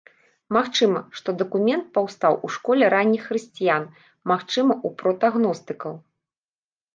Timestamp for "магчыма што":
0.55-1.33